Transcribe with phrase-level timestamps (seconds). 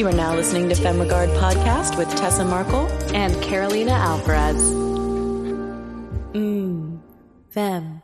[0.00, 4.72] You are now listening to FemRegard Podcast with Tessa Markle and Carolina Alvarez.
[6.32, 6.98] Mmm,
[7.50, 8.02] Fem.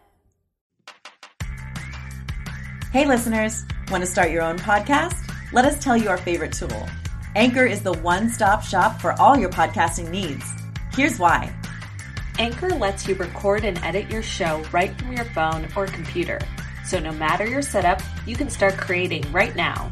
[2.92, 5.16] Hey, listeners, want to start your own podcast?
[5.54, 6.86] Let us tell you our favorite tool.
[7.34, 10.44] Anchor is the one stop shop for all your podcasting needs.
[10.92, 11.50] Here's why
[12.38, 16.40] Anchor lets you record and edit your show right from your phone or computer.
[16.84, 19.90] So no matter your setup, you can start creating right now.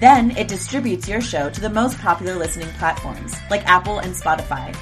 [0.00, 4.74] Then it distributes your show to the most popular listening platforms like Apple and Spotify.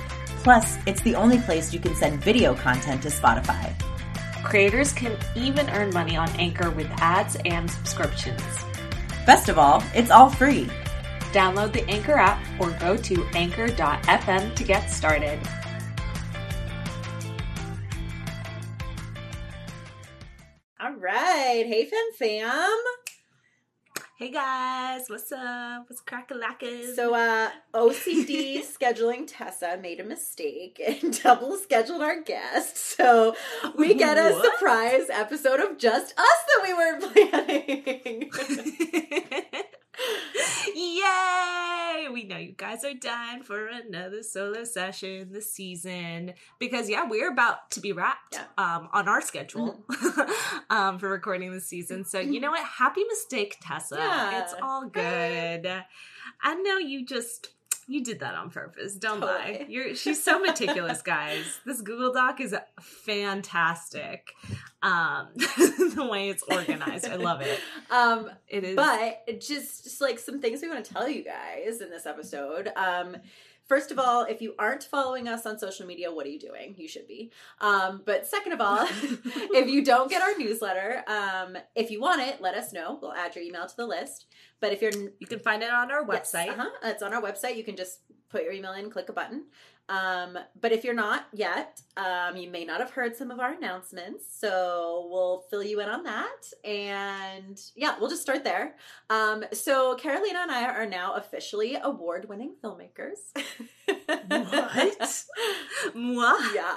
[0.42, 3.72] Plus, it's the only place you can send video content to Spotify.
[4.42, 8.42] Creators can even earn money on Anchor with ads and subscriptions.
[9.24, 10.68] Best of all, it's all free.
[11.32, 15.38] Download the Anchor app or go to anchor.fm to get started.
[20.80, 21.64] All right.
[21.64, 23.01] Hey, Fem Fam.
[24.22, 25.86] Hey guys, what's up?
[25.88, 26.94] What's crackalackin'?
[26.94, 32.76] So, uh, OCD scheduling Tessa made a mistake and double scheduled our guest.
[32.76, 33.34] So,
[33.76, 34.44] we get a What?
[34.44, 38.30] surprise episode of just us that we weren't planning.
[40.76, 42.08] Yay!
[42.12, 47.30] We know you guys are dying for another solo session this season because yeah, we're
[47.32, 48.44] about to be wrapped Yeah.
[48.58, 49.84] um, on our schedule
[50.70, 52.04] um, for recording this season.
[52.04, 52.64] So you know what?
[52.64, 53.96] Happy mistake, Tessa.
[53.98, 54.42] Yeah.
[54.42, 55.66] It's all good.
[56.42, 57.48] I know you just
[57.92, 58.94] you did that on purpose.
[58.94, 59.66] Don't lie.
[59.68, 61.60] You're she's so meticulous, guys.
[61.66, 64.32] This Google Doc is fantastic.
[64.82, 67.60] Um, the way it's organized, I love it.
[67.90, 68.76] um, It is.
[68.76, 72.70] but just, just like some things we want to tell you guys in this episode.
[72.76, 73.16] Um,
[73.72, 76.74] First of all, if you aren't following us on social media, what are you doing?
[76.76, 77.30] You should be.
[77.58, 82.20] Um, but second of all, if you don't get our newsletter, um, if you want
[82.20, 82.98] it, let us know.
[83.00, 84.26] We'll add your email to the list.
[84.60, 86.50] But if you're You can find it on our Yes, website.
[86.50, 86.68] uh-huh.
[86.84, 87.56] It's on our website.
[87.56, 89.44] You can just put your email in, click a button.
[89.92, 93.52] Um, but if you're not yet, um, you may not have heard some of our
[93.52, 94.24] announcements.
[94.30, 96.46] So we'll fill you in on that.
[96.64, 98.76] And yeah, we'll just start there.
[99.10, 103.18] Um, so Carolina and I are now officially award winning filmmakers.
[104.28, 105.24] What?
[105.94, 106.38] Moi?
[106.54, 106.76] Yeah.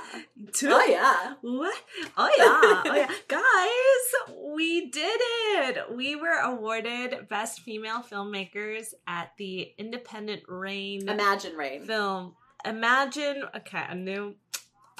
[0.51, 0.69] Too?
[0.73, 1.33] Oh, yeah.
[1.41, 1.75] What?
[2.17, 2.91] Oh yeah.
[2.91, 3.11] Oh yeah.
[3.29, 5.95] Guys, we did it.
[5.95, 11.85] We were awarded Best Female Filmmakers at the Independent Rain Imagine Rain.
[11.85, 12.33] Film.
[12.65, 14.35] Imagine okay, a new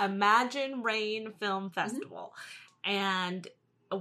[0.03, 2.34] Imagine Rain Film Festival.
[2.84, 3.48] And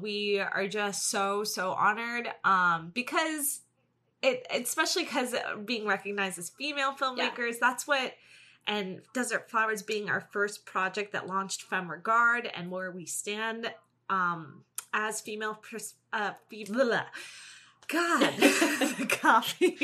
[0.00, 3.60] we are just so so honored um because
[4.22, 5.34] it especially because
[5.66, 8.14] being recognized as female filmmakers that's what
[8.66, 13.70] and desert flowers being our first project that launched femme regard and where we stand
[14.08, 14.64] um
[14.94, 17.02] as female pers- uh fe- blah.
[17.86, 19.76] god the coffee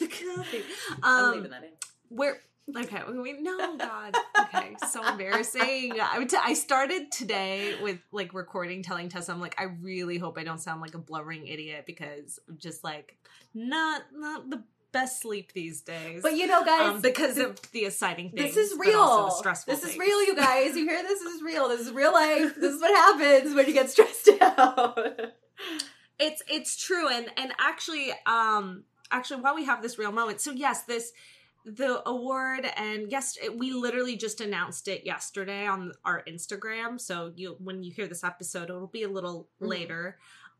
[0.00, 0.62] the coffee
[1.02, 1.70] I'm um leaving that in.
[2.10, 2.40] we're
[2.74, 3.02] okay.
[3.08, 4.16] We no God.
[4.38, 5.92] Okay, so embarrassing.
[6.00, 6.24] I.
[6.24, 10.44] T- I started today with like recording, telling Tessa, I'm like, I really hope I
[10.44, 13.16] don't sound like a blubbering idiot because I'm just like
[13.54, 14.62] not not the
[14.92, 16.22] best sleep these days.
[16.22, 18.54] But you know, guys, um, because of the exciting things.
[18.54, 19.30] This is real.
[19.30, 20.76] stressful This is real, you guys.
[20.76, 21.20] You hear this?
[21.20, 21.68] This is real.
[21.68, 22.54] This is real life.
[22.56, 24.98] This is what happens when you get stressed out.
[26.18, 30.50] it's it's true and and actually um actually while we have this real moment so
[30.50, 31.12] yes this
[31.66, 37.56] the award and yes we literally just announced it yesterday on our instagram so you
[37.58, 39.66] when you hear this episode it'll be a little Mhm.
[39.68, 40.18] later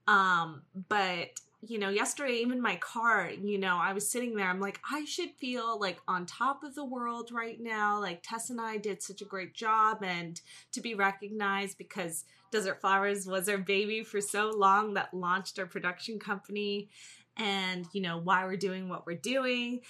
[0.09, 1.29] um but
[1.63, 5.05] you know yesterday even my car you know i was sitting there i'm like i
[5.05, 9.01] should feel like on top of the world right now like tess and i did
[9.01, 10.41] such a great job and
[10.73, 15.67] to be recognized because Desert Flowers was our baby for so long that launched our
[15.67, 16.89] production company
[17.37, 19.81] and you know why we're doing what we're doing.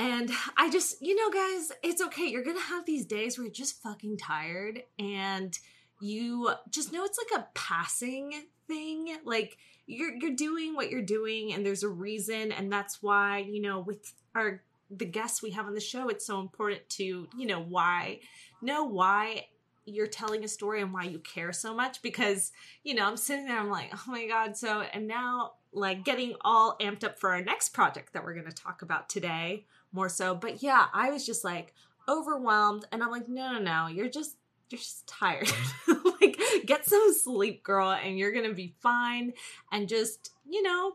[0.00, 2.22] And I just, you know, guys, it's okay.
[2.22, 5.56] You're gonna have these days where you're just fucking tired and
[6.00, 8.32] you just know it's like a passing
[8.66, 9.18] thing.
[9.26, 13.60] Like you're you're doing what you're doing and there's a reason, and that's why, you
[13.60, 17.46] know, with our the guests we have on the show, it's so important to, you
[17.46, 18.20] know, why
[18.62, 19.48] know why
[19.84, 22.52] you're telling a story and why you care so much because
[22.84, 26.34] you know i'm sitting there i'm like oh my god so and now like getting
[26.42, 30.08] all amped up for our next project that we're going to talk about today more
[30.08, 31.74] so but yeah i was just like
[32.08, 34.36] overwhelmed and i'm like no no no you're just
[34.68, 35.48] you're just tired
[36.20, 39.32] like get some sleep girl and you're going to be fine
[39.72, 40.94] and just you know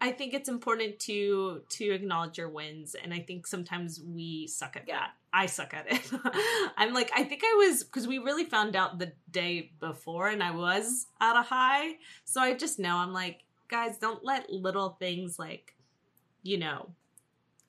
[0.00, 4.76] I think it's important to to acknowledge your wins, and I think sometimes we suck
[4.76, 5.10] at that.
[5.32, 6.10] I suck at it.
[6.76, 10.42] I'm like, I think I was because we really found out the day before, and
[10.42, 11.96] I was at a high.
[12.24, 15.74] So I just know I'm like, guys, don't let little things like,
[16.44, 16.90] you know,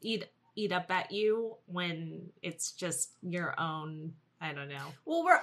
[0.01, 0.27] eat
[0.59, 4.85] eat up at you when it's just your own I don't know.
[5.03, 5.41] Well, we're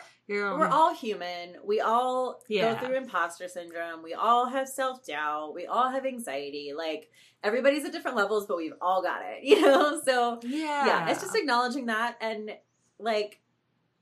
[0.57, 1.57] we're all human.
[1.63, 2.73] We all Yeah.
[2.81, 4.03] go through imposter syndrome.
[4.03, 5.55] We all have self doubt.
[5.55, 6.73] We all have anxiety.
[6.75, 7.11] Like
[7.43, 9.41] everybody's at different levels, but we've all got it.
[9.45, 10.01] You know.
[10.03, 10.87] So yeah.
[10.87, 12.53] yeah, it's just acknowledging that and
[12.99, 13.41] like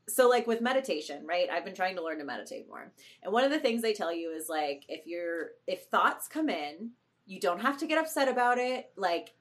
[0.07, 3.43] so like with meditation right i've been trying to learn to meditate more and one
[3.43, 6.91] of the things they tell you is like if you're if thoughts come in
[7.25, 9.33] you don't have to get upset about it like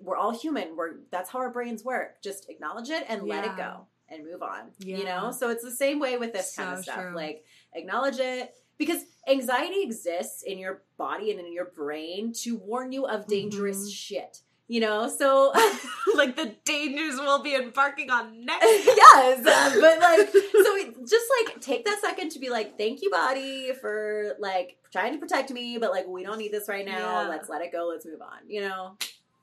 [0.00, 3.56] we're all human we're that's how our brains work just acknowledge it and let it
[3.56, 4.96] go and move on Yeah.
[4.98, 7.14] you know so it's the same way with this kind of stuff true.
[7.14, 7.44] like
[7.74, 13.06] acknowledge it because anxiety exists in your body and in your brain to warn you
[13.06, 13.92] of dangerous Mhm.
[13.94, 15.52] shit you know so
[16.16, 18.64] like the dangers we'll be embarking on next.
[18.86, 23.72] yes, but like, so just like take that second to be like, thank you, body,
[23.80, 27.22] for like trying to protect me, but like we don't need this right now.
[27.22, 27.28] Yeah.
[27.28, 27.88] Let's let it go.
[27.92, 28.48] Let's move on.
[28.48, 28.96] You know?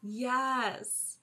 [0.03, 1.17] Yes.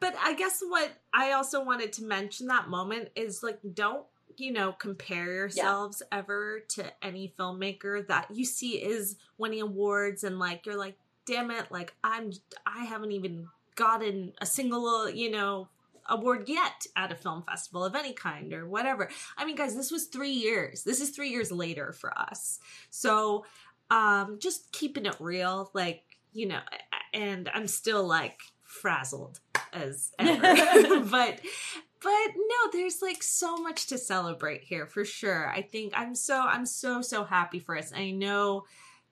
[0.00, 4.04] But I guess what I also wanted to mention that moment is like don't
[4.36, 10.40] you know compare yourselves ever to any filmmaker that you see is winning awards and
[10.40, 12.32] like you're like damn it like I'm
[12.66, 13.46] I haven't even
[13.76, 15.68] gotten a single you know
[16.10, 19.08] award yet at a film festival of any kind or whatever.
[19.38, 20.82] I mean guys this was 3 years.
[20.82, 22.58] This is 3 years later for us.
[22.90, 23.44] So
[23.90, 26.02] um just keeping it real like
[26.32, 26.60] you know
[27.14, 29.40] and i'm still like frazzled
[29.72, 31.00] as ever.
[31.10, 31.40] But
[32.02, 35.48] but no there's like so much to celebrate here for sure.
[35.48, 37.92] I think i'm so i'm so so happy for us.
[37.94, 38.64] I know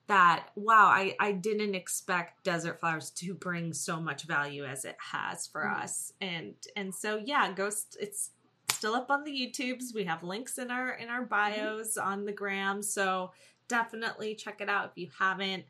[0.07, 4.97] that wow i i didn't expect desert flowers to bring so much value as it
[4.99, 5.81] has for Mhm.
[5.83, 6.11] us.
[6.21, 8.31] And and so yeah ghost it's
[8.71, 9.95] still up on the youtubes.
[9.95, 12.81] We have links in our in our bios on the gram.
[12.83, 13.31] So
[13.69, 15.63] definitely check it out if you haven't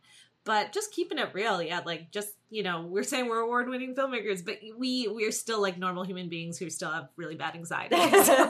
[0.45, 4.43] but just keeping it real yeah like just you know we're saying we're award-winning filmmakers
[4.43, 8.47] but we we're still like normal human beings who still have really bad anxiety so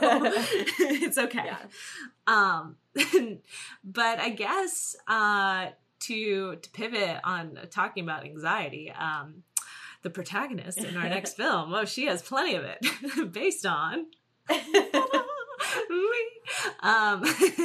[0.80, 1.58] it's okay Yeah.
[2.26, 2.76] um
[3.84, 5.68] but i guess uh
[6.00, 9.42] to to pivot on talking about anxiety um
[10.02, 14.06] the protagonist in our next film oh she has plenty of it based on
[16.82, 17.24] um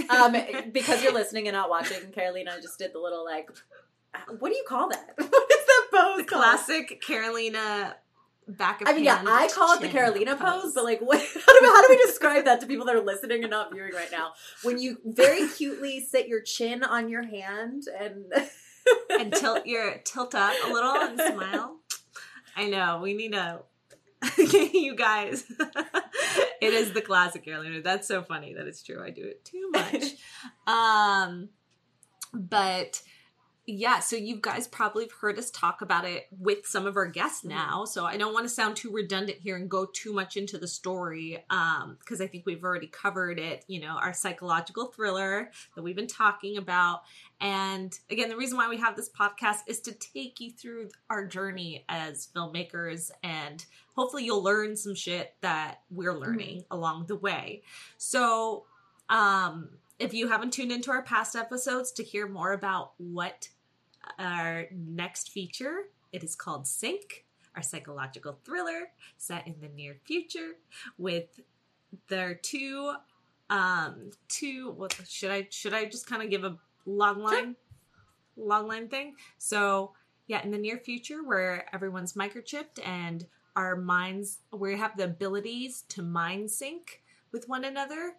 [0.09, 0.35] um,
[0.71, 3.49] because you're listening and not watching, Carolina just did the little like,
[4.39, 5.13] what do you call that?
[5.17, 6.17] what is that pose?
[6.17, 6.44] the called?
[6.44, 7.95] classic Carolina
[8.47, 11.59] back of I mean, yeah, I call it the Carolina pose, but like, what, how,
[11.59, 14.11] do, how do we describe that to people that are listening and not viewing right
[14.11, 14.31] now?
[14.63, 18.25] When you very cutely sit your chin on your hand and
[19.19, 21.77] and tilt your tilt up a little and smile.
[22.55, 23.62] I know we need a
[24.38, 25.45] you guys.
[26.62, 27.81] it is the classic Carolina.
[27.81, 29.01] That's so funny that it's true.
[29.03, 30.03] I do it too much.
[30.67, 31.50] um,
[32.33, 33.01] but
[33.69, 37.06] yeah, so you guys probably have heard us talk about it with some of our
[37.06, 37.86] guests now.
[37.86, 40.68] So I don't want to sound too redundant here and go too much into the
[40.68, 45.83] story um because I think we've already covered it, you know, our psychological thriller that
[45.83, 47.01] we've been talking about.
[47.39, 51.25] And again, the reason why we have this podcast is to take you through our
[51.25, 53.63] journey as filmmakers and
[53.95, 57.62] hopefully you'll learn some shit that we're learning along the way.
[57.98, 58.65] So,
[59.10, 59.69] um
[60.00, 63.50] if you haven't tuned into our past episodes to hear more about what
[64.19, 70.51] our next feature, it is called Sync, our psychological thriller set in the near future
[70.97, 71.39] with
[72.07, 72.93] their two
[73.49, 77.55] um two what should I should I just kind of give a long line?
[78.38, 79.15] Long line thing?
[79.39, 79.93] So,
[80.27, 85.83] yeah, in the near future where everyone's microchipped and our minds we have the abilities
[85.89, 88.13] to mind sync with one another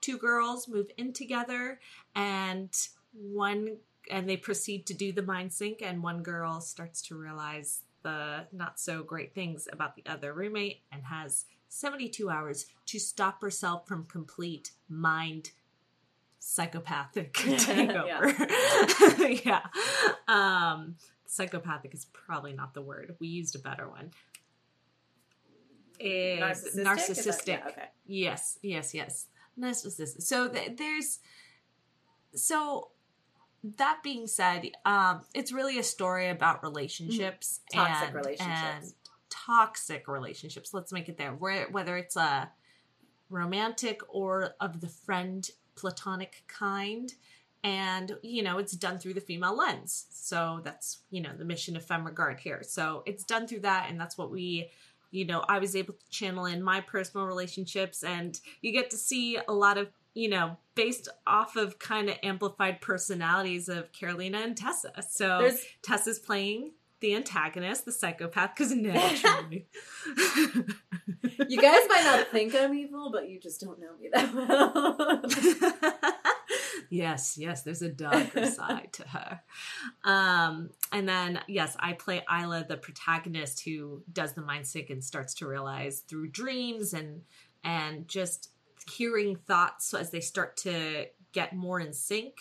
[0.00, 1.80] two girls move in together
[2.14, 2.70] and
[3.12, 3.76] one
[4.10, 8.46] and they proceed to do the mind sync and one girl starts to realize the
[8.52, 13.86] not so great things about the other roommate and has 72 hours to stop herself
[13.86, 15.50] from complete mind
[16.38, 18.32] psychopathic takeover
[19.44, 19.62] yeah.
[20.28, 20.94] um
[21.26, 24.10] psychopathic is probably not the word we used a better one
[26.00, 27.10] is narcissistic.
[27.10, 27.84] Is that- yeah, okay.
[28.06, 29.26] Yes, yes, yes.
[29.58, 30.22] Narcissistic.
[30.22, 31.18] So th- there's
[32.34, 32.90] so
[33.76, 37.84] that being said, um, it's really a story about relationships, Mm-hmm.
[37.86, 38.84] Toxic and- relationships.
[38.84, 38.92] and
[39.30, 40.72] toxic relationships.
[40.74, 41.32] Let's make it there.
[41.32, 42.50] Where whether it's a
[43.30, 47.12] romantic or of the friend platonic kind.
[47.64, 50.06] And you know, it's done through the female lens.
[50.10, 52.62] So that's, you know, the mission of Femme Regard here.
[52.62, 54.70] So it's done through that, and that's what we
[55.10, 58.98] you know, I was able to channel in my personal relationships and you get to
[58.98, 64.38] see a lot of, you know, based off of kind of amplified personalities of Carolina
[64.38, 64.92] and Tessa.
[65.10, 66.70] So There's Tessa's playing
[67.00, 69.66] the antagonist, the psychopath, because naturally.
[71.48, 76.12] You guys might not think I'm evil, but you just don't know me that well.
[76.90, 79.40] yes, yes, there's a darker side to her.
[80.04, 85.02] Um, and then, yes, I play Isla, the protagonist who does the mind sync and
[85.02, 87.22] starts to realize through dreams and
[87.64, 88.50] and just
[88.90, 92.34] hearing thoughts as they start to get more in sync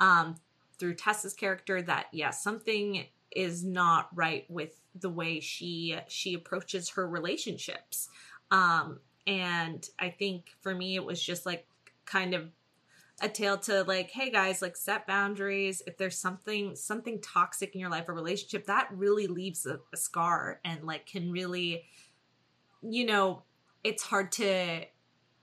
[0.00, 0.36] um,
[0.78, 6.90] through Tessa's character that yeah, something is not right with the way she she approaches
[6.90, 8.08] her relationships.
[8.50, 11.66] Um, and I think for me, it was just like
[12.04, 12.50] kind of
[13.20, 17.80] a tale to like hey guys like set boundaries if there's something something toxic in
[17.80, 21.84] your life or relationship that really leaves a, a, scar and like can really
[22.82, 23.42] you know
[23.82, 24.82] it's hard to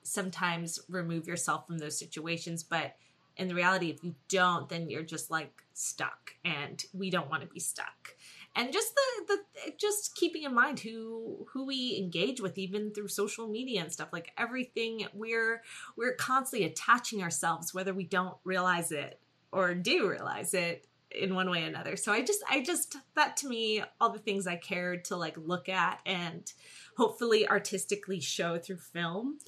[0.03, 2.95] sometimes remove yourself from those situations but
[3.37, 7.41] in the reality if you don't then you're just like stuck and we don't want
[7.41, 8.15] to be stuck.
[8.55, 13.07] And just the the just keeping in mind who who we engage with even through
[13.07, 15.63] social media and stuff like everything we're
[15.97, 19.19] we're constantly attaching ourselves whether we don't realize it
[19.51, 20.85] or do realize it
[21.19, 21.95] in one way or another.
[21.95, 25.37] So i just i just that to me all the things i cared to like
[25.37, 26.51] look at and
[26.97, 29.39] hopefully artistically show through film.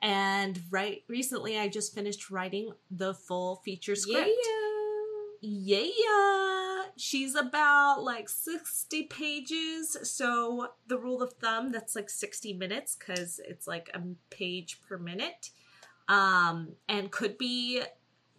[0.00, 4.30] And right recently i just finished writing the full feature script.
[5.40, 6.62] Yeah, yeah
[6.96, 9.96] she's about like 60 pages.
[10.02, 14.00] So the rule of thumb, that's like 60 minutes because it's like a
[14.30, 15.50] page per minute.
[16.08, 17.82] Um, and could be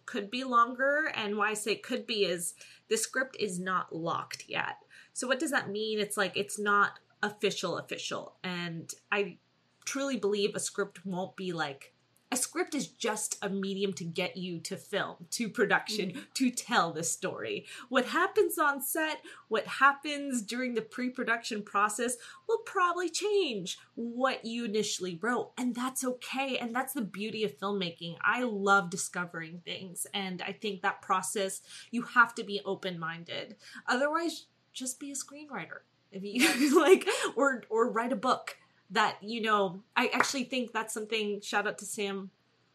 [0.06, 1.12] could be longer.
[1.14, 2.54] And why I say it could be is
[2.88, 4.78] the script is not locked yet.
[5.12, 5.98] So what does that mean?
[5.98, 8.34] It's like it's not official official.
[8.44, 9.38] And I
[9.84, 11.93] truly believe a script won't be like
[12.34, 16.20] a script is just a medium to get you to film, to production, mm-hmm.
[16.34, 17.64] to tell the story.
[17.88, 22.16] What happens on set, what happens during the pre production process
[22.48, 25.52] will probably change what you initially wrote.
[25.56, 26.58] And that's okay.
[26.58, 28.16] And that's the beauty of filmmaking.
[28.20, 30.04] I love discovering things.
[30.12, 31.60] And I think that process,
[31.92, 33.54] you have to be open minded.
[33.86, 35.82] Otherwise, just be a screenwriter.
[36.10, 38.56] If you like, or or write a book
[38.90, 42.30] that you know i actually think that's something shout out to sam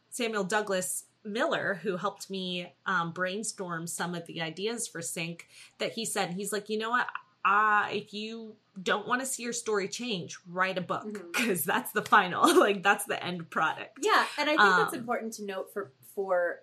[0.10, 5.48] samuel douglas miller who helped me um, brainstorm some of the ideas for sync
[5.78, 7.08] that he said he's like you know what?
[7.46, 11.14] Uh, if you don't want to see your story change write a book.
[11.34, 11.70] Because mm-hmm.
[11.70, 14.00] that's the final like that's the end product.
[14.02, 16.62] Yeah and i think um, that's important to note for for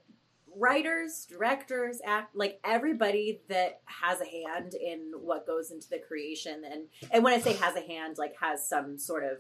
[0.57, 6.63] writers, directors, act like everybody that has a hand in what goes into the creation
[6.71, 9.39] and and when I say has a hand like has some sort of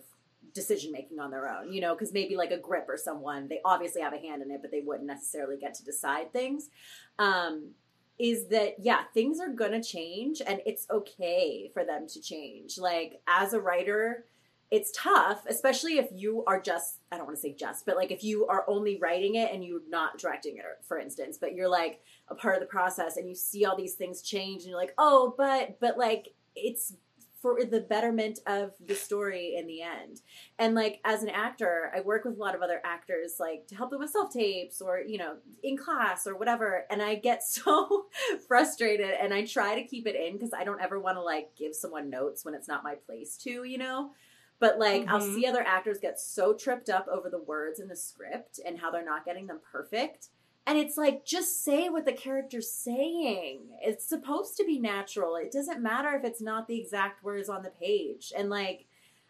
[0.52, 3.60] decision making on their own, you know, because maybe like a grip or someone, they
[3.64, 6.70] obviously have a hand in it, but they wouldn't necessarily get to decide things.
[7.18, 7.72] Um,
[8.18, 12.78] is that yeah, things are gonna change and it's okay for them to change.
[12.78, 14.24] Like as a writer,
[14.70, 18.10] it's tough, especially if you are just, I don't want to say just, but like
[18.10, 21.68] if you are only writing it and you're not directing it, for instance, but you're
[21.68, 24.78] like a part of the process and you see all these things change and you're
[24.78, 26.94] like, oh, but, but like it's
[27.40, 30.20] for the betterment of the story in the end.
[30.58, 33.76] And like as an actor, I work with a lot of other actors like to
[33.76, 36.86] help them with self tapes or, you know, in class or whatever.
[36.90, 38.06] And I get so
[38.48, 41.50] frustrated and I try to keep it in because I don't ever want to like
[41.56, 44.10] give someone notes when it's not my place to, you know?
[44.58, 45.10] But like mm-hmm.
[45.10, 48.78] I'll see other actors get so tripped up over the words in the script and
[48.78, 50.28] how they're not getting them perfect.
[50.66, 53.68] And it's like just say what the character's saying.
[53.80, 55.36] It's supposed to be natural.
[55.36, 58.32] It doesn't matter if it's not the exact words on the page.
[58.36, 58.86] And like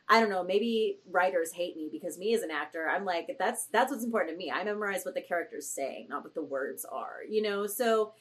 [0.09, 3.67] I don't know, maybe writers hate me because me as an actor, I'm like that's
[3.67, 4.51] that's what's important to me.
[4.51, 7.67] I memorize what the character's saying, not what the words are, you know?
[7.67, 8.13] So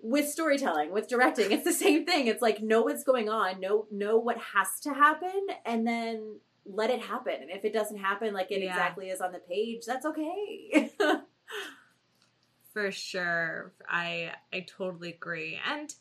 [0.00, 2.26] with storytelling with directing it's the same thing.
[2.26, 6.90] It's like know what's going on know know what has to happen and then let
[6.90, 7.34] it happen.
[7.40, 8.70] And if it doesn't happen like it yeah.
[8.70, 10.92] exactly is on the page that's okay.
[12.72, 13.72] For sure.
[13.88, 15.58] I i totally agree.
[15.66, 15.92] And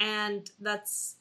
[0.00, 1.16] and that's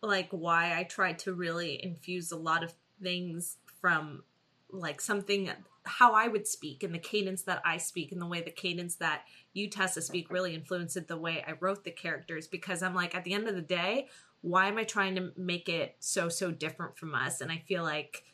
[0.00, 4.22] like why i tried to really infuse a lot of things from
[4.70, 5.50] like something
[5.88, 8.96] how I would speak and the cadence that I speak and the way the cadence
[8.96, 9.22] that
[9.54, 13.24] you Tessa speak really influenced the way I wrote the characters because I'm like at
[13.24, 14.08] the end of the day,
[14.40, 17.40] why am I trying to make it so so different from us?
[17.40, 18.24] And I feel like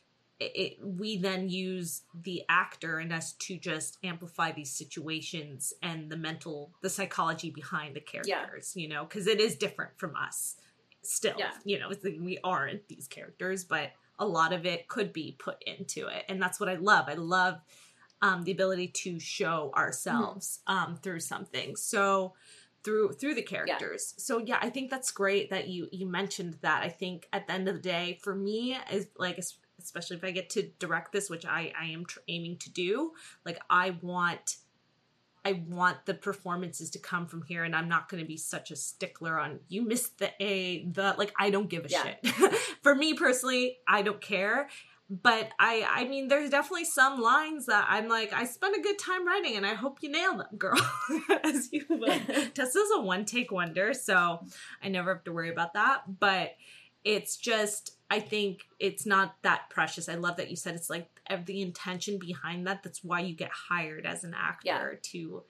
[0.40, 6.11] it, it, we then use the actor and us to just amplify these situations and
[6.11, 8.82] the mental the psychology behind the characters yeah.
[8.82, 10.56] you know because it is different from us
[11.02, 11.52] still yeah.
[11.64, 16.06] you know we aren't these characters but a lot of it could be put into
[16.06, 17.61] it and that's what i love i love
[18.23, 20.92] um, the ability to show ourselves mm-hmm.
[20.92, 22.33] um, through something so
[22.85, 24.14] through through the characters.
[24.18, 26.83] So yeah, I think that's great that you you mentioned that.
[26.83, 29.40] I think at the end of the day, for me, is like
[29.80, 33.12] especially if I get to direct this, which I I am tr- aiming to do,
[33.44, 34.56] like I want.
[35.44, 38.70] I want the performances to come from here, and I'm not going to be such
[38.70, 41.32] a stickler on you missed the A, the like.
[41.38, 42.02] I don't give a Yeah.
[42.22, 42.54] shit.
[42.82, 44.68] For me personally, I don't care
[45.10, 48.98] but I I mean there's definitely some lines that I'm like I spent a good
[48.98, 50.80] time writing and I hope you nail them, girl.
[51.44, 52.26] As you would.
[52.54, 54.40] Tessa's a one take wonder, so
[54.82, 56.18] I never have to worry about that.
[56.20, 56.52] But
[57.04, 60.09] it's just I think it's not that precious.
[60.09, 61.09] I love that you said it's like
[61.47, 62.83] the intention behind that.
[62.83, 64.99] That's why you get hired as an actor Yeah.
[65.12, 65.42] to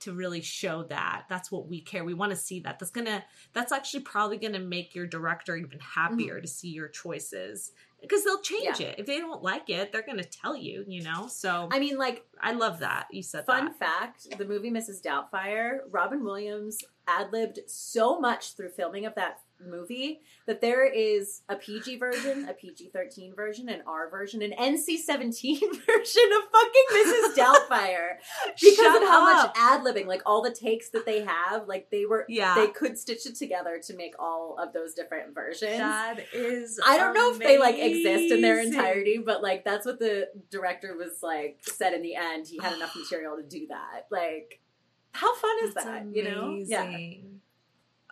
[0.00, 3.22] to really show that that's what we care we want to see that that's gonna
[3.52, 8.40] that's actually probably gonna make your director even happier to see your choices because they'll
[8.40, 8.82] change Mm-hmm.
[8.82, 8.88] Yeah.
[8.88, 11.98] it if they don't like it they're gonna tell you you know so I mean,
[11.98, 15.02] like, i love that you said fun that fact the movie Mrs.
[15.02, 21.42] Doubtfire, Robin Williams ad libbed so much through filming of that movie that there is
[21.48, 26.42] a PG version, a PG 13 version, an R version, an NC 17 version of
[26.52, 27.34] fucking Mrs.
[27.36, 28.16] Doubtfire
[28.60, 29.46] because Shut of how up.
[29.48, 32.54] much ad libbing, like all the takes that they have, like they were, Yeah.
[32.54, 35.78] they could stitch it together to make all of those different versions.
[35.78, 39.86] that is I don't know if they like exist in their entirety, but like that's
[39.86, 42.46] what the director was like said in the end.
[42.48, 44.06] He had enough material to do that.
[44.10, 44.60] Like,
[45.12, 46.06] how fun is That's that?
[46.14, 46.62] You know?
[46.64, 46.88] Yeah.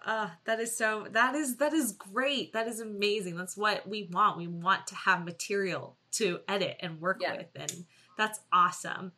[0.05, 0.21] Amazing.
[0.31, 2.53] Ah, that is so that is that is great.
[2.53, 3.37] That is amazing.
[3.37, 4.37] That's what we want.
[4.39, 7.37] We want to have material to edit and work Yeah.
[7.37, 7.85] with and
[8.17, 9.13] that's awesome.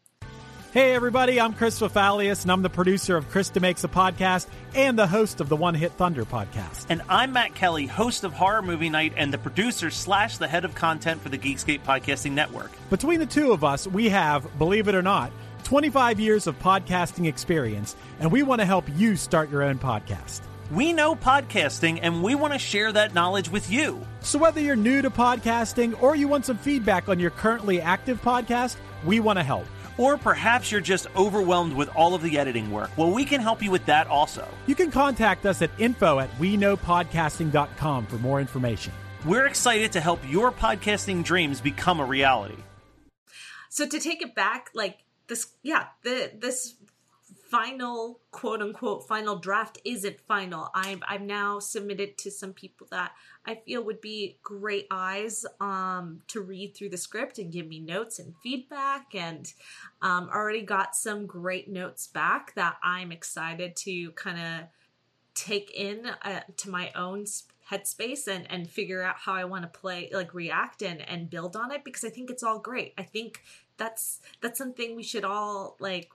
[0.73, 4.97] Hey, everybody, I'm Chris Fafalios, and I'm the producer of Krista Makes a Podcast and
[4.97, 6.87] the host of the One Hit Thunder podcast.
[6.89, 10.65] And I'm Matt Kelly, host of Horror Movie Night and the producer slash the head
[10.65, 12.71] of content for the Geekscape Podcasting Network.
[12.89, 15.33] Between the two of us, we have, believe it or not,
[15.65, 20.43] 25 years of podcasting experience, and we want to help you start your own podcast.
[20.71, 24.07] We know podcasting and we want to share that knowledge with you.
[24.21, 28.23] So, whether you're new to podcasting or you want some feedback on your currently active
[28.23, 29.67] podcast, we want to help.
[29.99, 32.97] Or perhaps you're just overwhelmed with all of the editing work.
[32.97, 34.47] Well, we can help you with that also.
[34.69, 38.93] You can contact us at info at we knowpodcasting.com for more information.
[39.25, 42.63] We're excited to help your podcasting dreams become a reality.
[43.71, 46.75] So to take it back, like this, yeah, the this
[47.51, 50.71] final quote unquote final draft isn't final.
[50.75, 53.13] I'm I'm now submitted to some people that
[53.45, 57.81] I feel would be great eyes um to read through the script and give me
[57.81, 59.53] notes and feedback and
[60.01, 64.69] um already got some great notes back that I'm excited to kind of
[65.35, 67.25] take in uh, to my own
[67.71, 71.57] headspace and and figure out how I want to play like react and and build
[71.57, 72.95] on it because I think it's all great.
[72.97, 73.43] I think
[73.77, 76.11] that's that's something we should all like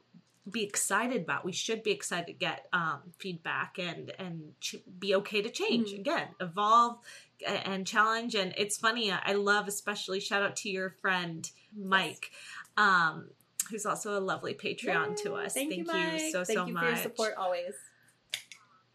[0.49, 1.43] be excited about.
[1.43, 5.91] We should be excited to get um, feedback and and ch- be okay to change
[5.93, 6.97] again, evolve
[7.45, 8.35] and challenge.
[8.35, 9.11] And it's funny.
[9.11, 12.31] I love especially shout out to your friend Mike.
[12.77, 13.29] Um,
[13.71, 15.55] Who's also a lovely Patreon to us.
[15.55, 16.31] Thank, you, Mike.
[16.31, 17.73] so Thank so you much for your support always.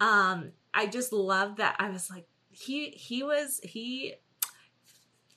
[0.00, 4.14] um i just love that i was like he he was he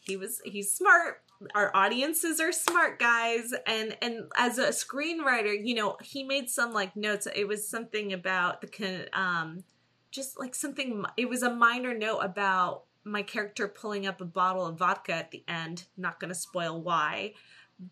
[0.02, 1.22] he was he's smart
[1.56, 3.54] our audiences are smart guys.
[3.66, 7.28] And and as a screenwriter you know he made some like notes.
[7.34, 9.64] It was something about the um
[10.12, 14.66] just like something it was a minor note about my character pulling up a bottle
[14.66, 15.86] of vodka at the end.
[15.98, 17.34] Not going to spoil why.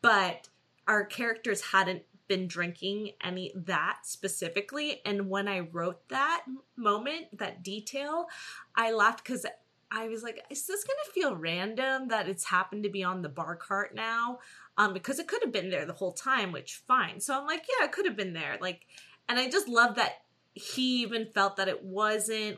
[0.01, 0.49] But
[0.87, 5.01] our characters hadn't been drinking any that specifically.
[5.05, 6.45] And when i wrote that
[6.77, 8.27] moment that detail
[8.75, 9.45] i laughed because
[9.91, 13.29] i was like is this gonna feel random that it's happened to be on the
[13.29, 14.39] bar cart now?
[14.77, 17.19] Um because it could have been there the whole time which fine.
[17.19, 18.57] So i'm like yeah it could have been there.
[18.59, 18.81] Like
[19.29, 20.21] and i just love that
[20.53, 22.57] he even felt that it wasn't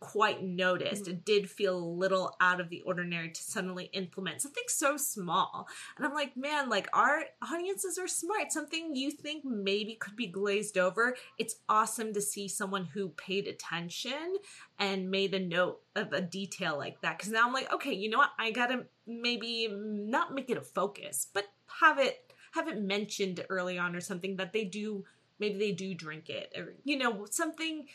[0.00, 1.04] quite noticed.
[1.04, 1.12] Mm-hmm.
[1.12, 5.68] It did feel a little out of the ordinary to suddenly implement something so small.
[5.96, 8.52] And I'm like, man, like our audiences are smart.
[8.52, 11.16] Something you think maybe could be glazed over.
[11.38, 14.36] It's awesome to see someone who paid attention
[14.78, 17.18] and made a note of a detail like that.
[17.18, 18.32] Cause now I'm like, okay, you know what?
[18.38, 21.46] I gotta maybe not make it a focus, but
[21.80, 25.04] have it have it mentioned early on or something that they do
[25.38, 27.86] maybe they do drink it or you know something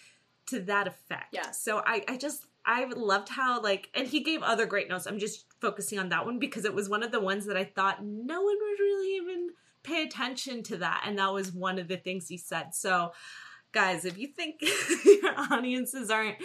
[0.50, 1.34] to that effect.
[1.34, 1.52] Yeah.
[1.52, 5.06] so i i just i loved how like and he gave other great notes.
[5.06, 7.64] I'm just focusing on that one because it was one of the ones that i
[7.64, 9.50] thought no one would really even
[9.84, 11.04] pay attention to that.
[11.06, 12.76] And that was one of the things he said.
[12.76, 13.14] So
[13.72, 14.60] guys if you think
[15.06, 16.38] your audiences aren't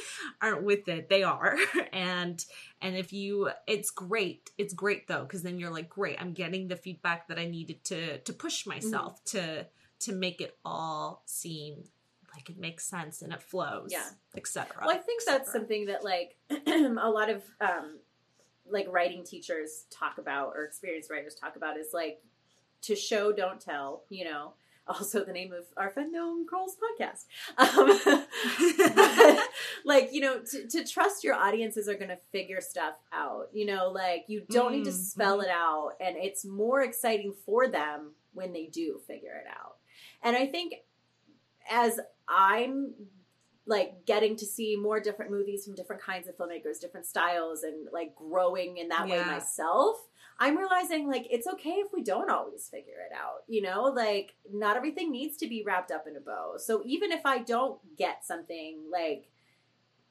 [0.43, 1.57] aren't with it they are.
[1.93, 2.45] And
[2.83, 4.51] and if you it's great.
[4.59, 7.85] It's great though because then you're like great i'm getting the feedback that i needed
[7.85, 8.71] to to push mm-hmm.
[8.71, 9.67] myself to
[10.01, 11.85] to make it all seem
[12.35, 14.09] like it makes sense and it flows Yeah.
[14.37, 17.99] etc Well, I think that's something that like a lot of um,
[18.69, 22.21] like writing teachers talk about or experienced writers talk about is like
[22.83, 24.05] to show, don't tell.
[24.11, 24.53] You know,
[24.89, 27.25] also the name of our friend Noam Kroll's podcast.
[27.57, 29.39] Um,
[29.85, 33.49] like you know, to, to trust your audiences are going to figure stuff out.
[33.53, 37.33] You know, like you don't need to Mm, spell it out, and it's more exciting
[37.47, 39.77] for them when they do figure it out.
[40.23, 40.75] And I think
[41.71, 42.95] as I'm
[43.67, 47.89] like getting to see more different movies from different kinds of filmmakers, different styles, and
[47.93, 49.97] like growing in that way myself,
[50.39, 53.45] I'm realizing like it's okay if we don't always figure it out.
[53.49, 56.55] You know, like not everything needs to be wrapped up in a bow.
[56.59, 59.31] So even if I don't get something, like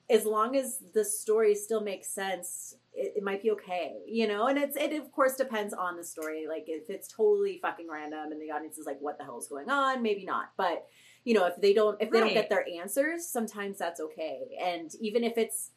[0.10, 4.48] as long as the story still makes sense, it, it might be okay, you know.
[4.48, 6.46] And it's it of course depends on the story.
[6.48, 9.48] Like if it's totally fucking random and the audience is like, "What the hell is
[9.48, 10.88] going on?" Maybe not, but
[11.24, 14.58] you know, if they don't if they don't get their answers, sometimes that's okay.
[14.62, 15.72] And even if it's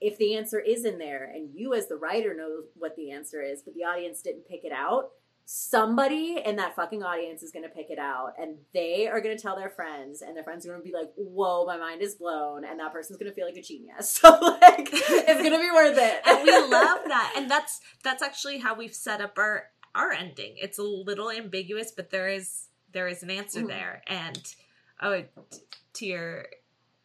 [0.00, 3.40] if the answer is in there and you as the writer know what the answer
[3.42, 5.10] is, but the audience didn't pick it out,
[5.46, 9.34] somebody in that fucking audience is going to pick it out and they are going
[9.36, 12.02] to tell their friends and their friends are going to be like, "Whoa, my mind
[12.02, 14.20] is blown." And that person's going to feel like a genius.
[14.22, 16.20] So like it's going to be worth it.
[16.26, 20.54] and we love that and that's that's actually how we've set up our our ending
[20.58, 23.68] it's a little ambiguous but there is there is an answer Mhm.
[23.68, 24.54] there and
[25.00, 25.58] oh t-
[25.94, 26.46] to your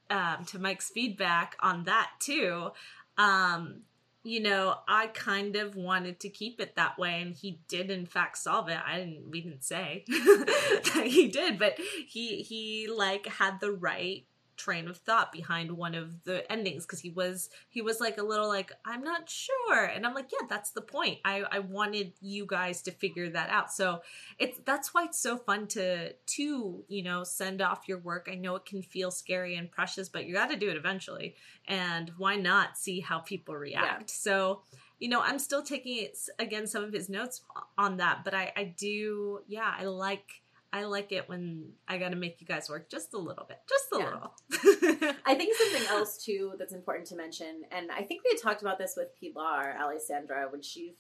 [0.10, 2.70] um to mike's feedback on that too.
[3.18, 3.82] Um
[4.24, 8.06] you know i kind of wanted to keep it that way and he did in
[8.06, 8.78] fact solve it.
[8.86, 14.26] I didn't we didn't say that he did but he he like had the right
[14.62, 18.24] train of thought behind one of the endings because he was he was like a
[18.24, 19.86] little like i'm not sure.
[19.86, 21.20] And i'm like yeah that's the point.
[21.26, 23.72] I i wanted you guys to figure that out.
[23.72, 24.02] So
[24.38, 28.30] it's that's why it's so fun to to you know send off your work.
[28.32, 31.36] I know it can feel scary and precious but you got to do it eventually.
[31.68, 34.10] And why not see how people react?
[34.10, 34.62] So
[35.00, 37.42] you know i'm still taking it again some of his notes
[37.76, 40.42] on that but i i do yeah i like
[40.74, 43.58] I like it when I got to make you guys work just a little bit,
[43.68, 44.06] just a Yeah.
[44.06, 45.16] little.
[45.26, 48.62] I think something else too that's important to mention, and I think we had talked
[48.62, 50.96] about this with Pilar Alessandra when she,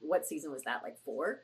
[0.00, 0.82] what season was that?
[0.82, 1.40] Like four.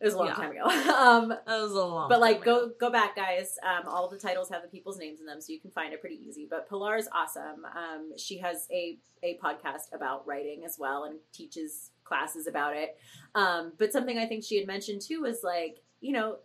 [0.00, 0.34] It was a long Yeah.
[0.34, 0.64] time ago.
[0.94, 2.08] um, That was a long.
[2.08, 2.72] but like, go ago.
[2.80, 3.56] go back, guys.
[3.62, 6.00] Um, all the titles have the people's names in them, so you can find it
[6.00, 6.46] pretty easy.
[6.48, 7.66] But Pilar is awesome.
[7.66, 12.96] Um, she has a a podcast about writing as well, and teaches classes about it.
[13.34, 16.38] Um, but something I think she had mentioned too was like, you know,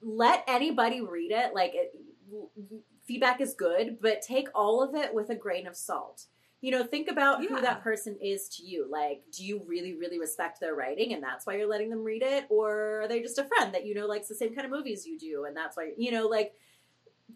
[0.00, 1.54] let anybody read it.
[1.54, 1.94] Like, it,
[3.06, 6.26] feedback is good, but take all of it with a grain of salt.
[6.60, 8.86] You know, think about who that person is to you.
[8.90, 12.22] Like, do you really, really respect their writing and that's why you're letting them read
[12.22, 12.46] it?
[12.50, 15.06] Or are they just a friend that you know likes the same kind of movies
[15.06, 16.54] you do and that's why, you know, like,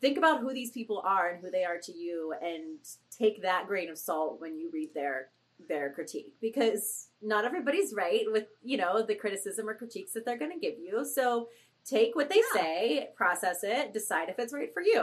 [0.00, 2.78] think about who these people are and who they are to you and
[3.16, 5.28] take that grain of salt when you read their
[5.68, 10.38] their critique because not everybody's right with you know the criticism or critiques that they're
[10.38, 11.48] going to give you so
[11.84, 12.60] take what they Yeah.
[12.62, 15.02] say process it decide if it's right for you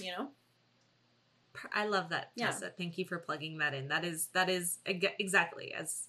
[0.00, 0.28] you know
[1.72, 2.46] I love that, Yeah.
[2.52, 2.70] Tessa.
[2.78, 3.88] Thank you for plugging that in.
[3.88, 6.06] That is that is exactly as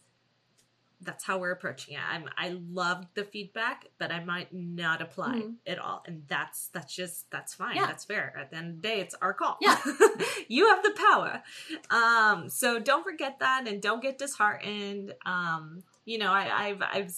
[1.02, 2.02] that's how we're approaching it.
[2.08, 5.56] I'm I loved the feedback, but I might not apply Mhm.
[5.66, 7.76] it all, and that's that's just that's fine.
[7.78, 7.86] Yeah.
[7.88, 8.36] That's fair.
[8.38, 9.58] At the end of the day, it's our call.
[9.62, 9.80] Yeah.
[10.50, 11.44] you have the power.
[11.90, 15.14] Um, so don't forget that, and don't get disheartened.
[15.26, 17.14] Um, you know, I, I've I've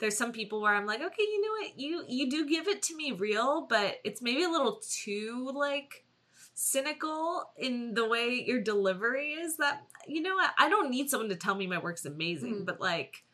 [0.00, 2.82] there's some people where I'm like, okay, you know what, you you do give it
[2.82, 6.04] to me real, but it's maybe a little too like
[6.60, 11.28] cynical in the way your delivery is that you know what i don't need someone
[11.28, 12.66] to tell me my work's amazing Mhm.
[12.66, 13.24] but like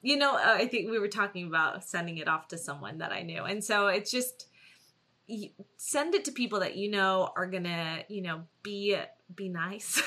[0.00, 3.12] you know uh, i think we were talking about sending it off to someone that
[3.12, 4.46] i knew and so it's just
[5.76, 8.96] send it to people that you know are gonna you know be
[9.36, 10.02] be nice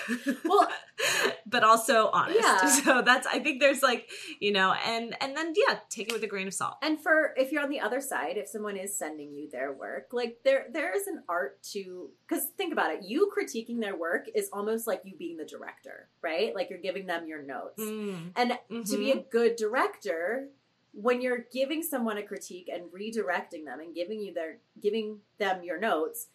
[0.46, 0.70] Well-
[1.46, 2.40] but also honest.
[2.42, 2.66] Yeah.
[2.68, 4.10] so that's i think there's like
[4.40, 6.76] you know and and then yeah take it with a grain of salt.
[6.82, 10.10] And for if you're on the other side if someone is sending you their work
[10.12, 14.28] like there there is an art to because think about it you critiquing their work
[14.34, 16.56] is almost like you being the director right?
[16.56, 17.82] Like you're giving them your notes.
[17.82, 18.32] Mm.
[18.36, 20.48] and to be a good director
[20.94, 25.64] when you're giving someone a critique and redirecting them and giving you their giving them
[25.64, 26.28] your notes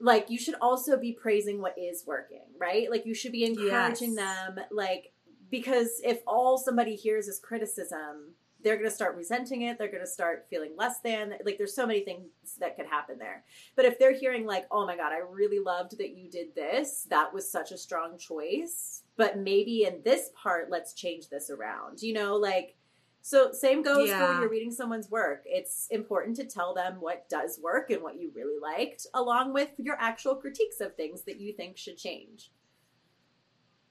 [0.00, 4.14] like you should also be praising what is working right like you should be encouraging
[4.14, 4.24] Yes.
[4.54, 5.12] them like
[5.50, 10.02] because if all somebody hears is criticism they're going to start resenting it they're going
[10.02, 12.26] to start feeling less than like there's so many things
[12.58, 13.44] that could happen there
[13.76, 17.06] but if they're hearing like oh my god i really loved that you did this
[17.08, 22.02] that was such a strong choice but maybe in this part let's change this around
[22.02, 22.76] you know like
[23.26, 25.42] So same goes for when you're reading someone's work.
[25.46, 29.70] It's important to tell them what does work and what you really liked, along with
[29.78, 32.52] your actual critiques of things that you think should change.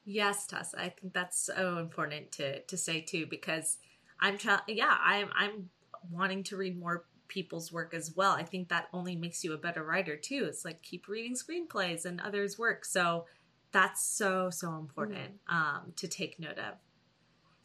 [0.05, 0.79] Yes, Tessa.
[0.79, 3.77] I think that's so important to to say too because
[4.21, 4.61] I'm trying.
[4.69, 5.69] Yeah, I'm I'm
[6.09, 8.31] wanting to read more people's work as well.
[8.31, 10.45] I think that only makes you a better writer too.
[10.47, 12.85] It's like keep reading screenplays and others' work.
[12.85, 13.25] So
[13.73, 16.75] that's so so important um, to take note of.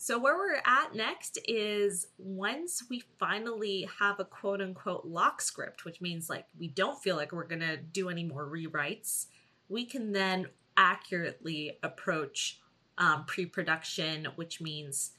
[0.03, 5.85] So where we're at next is once we finally have a quote unquote lock script,
[5.85, 9.27] which means like we don't feel like we're gonna do any more rewrites,
[9.69, 12.61] we can then accurately approach
[12.97, 15.11] um, pre-production, which means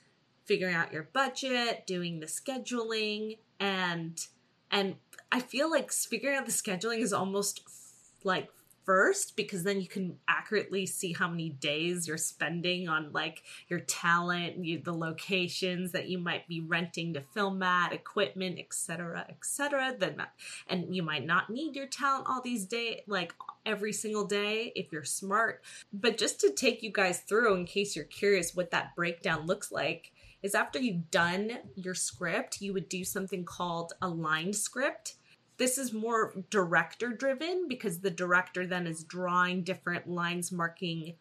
[0.46, 4.26] figuring out your budget, doing the scheduling, and
[4.72, 4.96] and
[5.32, 8.50] I feel like figuring out the scheduling is almost f- like
[8.91, 13.80] first because then you can accurately see how many days you're spending on like your
[13.80, 19.95] talent you, the locations that you might be renting to film at equipment etc etc
[19.97, 20.21] then
[20.67, 23.34] and you might not need your talent all these day like
[23.65, 25.63] every single day if you're smart.
[25.93, 29.71] But just to take you guys through in case you're curious what that breakdown looks
[29.71, 30.12] like
[30.43, 35.15] is after you've done your script you would do something called a line script
[35.62, 41.13] this is more director driven because the director then is drawing different lines marking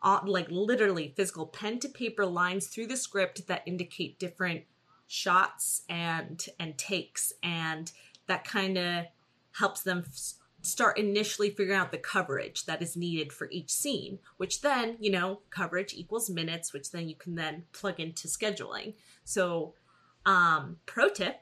[0.00, 4.62] on, like literally physical pen to paper lines through the script that indicate different
[5.08, 7.90] shots and and takes and
[8.28, 9.06] that kind of
[9.58, 14.20] helps them f- start initially figuring out the coverage that is needed for each scene
[14.36, 18.94] which then you know coverage equals minutes which then you can then plug into scheduling.
[19.24, 19.74] So
[20.24, 21.40] um pro tip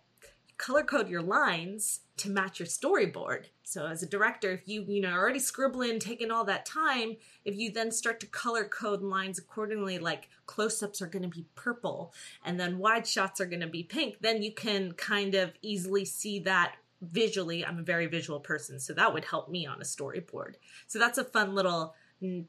[0.63, 3.47] color code your lines to match your storyboard.
[3.65, 7.57] So as a director, if you you know already scribbling, taking all that time, if
[7.57, 12.15] you then start to color code lines accordingly, like close-ups are going to be purple
[12.45, 16.05] and then wide shots are going to be pink, then you can kind of easily
[16.05, 17.67] see that visually.
[17.67, 20.55] I'm a very visual person, so that would help me on a storyboard.
[20.87, 22.47] So that's a fun little n-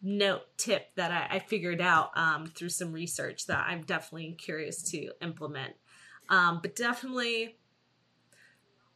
[0.00, 4.82] note tip that I, I figured out um, through some research that I'm definitely curious
[4.92, 5.74] to implement.
[6.32, 7.56] Um, but definitely,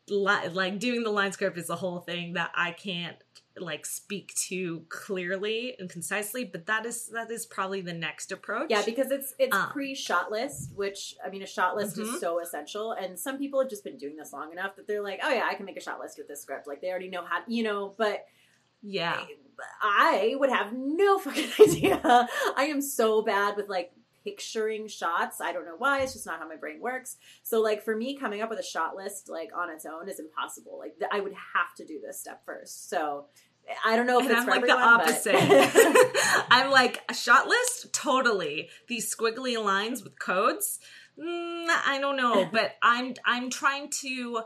[0.09, 3.17] li- like doing the line script is a whole thing that I can't
[3.59, 6.45] like speak to clearly and concisely.
[6.45, 8.67] But that is that is probably the next approach.
[8.71, 12.15] Yeah, because it's it's Um, pre shot list, which I mean, a shot list Mhm.
[12.15, 12.93] is so essential.
[12.93, 15.47] And some people have just been doing this long enough that they're like, oh yeah,
[15.51, 16.67] I can make a shot list with this script.
[16.67, 17.95] Like they already know how, you know.
[17.97, 18.27] But
[18.83, 19.25] yeah,
[19.83, 22.01] I would have no fucking idea.
[22.57, 23.93] I am so bad with like
[24.27, 25.41] picturing shots.
[25.41, 26.01] I don't know why.
[26.01, 27.17] It's just not how my brain works.
[27.45, 30.19] So like for me, coming up with a shot list like on its own is
[30.19, 30.79] impossible.
[30.79, 32.91] Like I would have to do this step first.
[32.91, 33.27] So
[33.85, 36.47] I don't know if and it's I'm like everyone, the opposite.
[36.51, 38.69] I'm like a shot list, totally.
[38.89, 40.81] These squiggly lines with codes,
[41.19, 44.43] mm, I don't know, but I'm I'm trying to.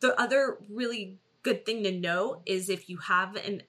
[0.00, 3.62] The other really good thing to know is if you have an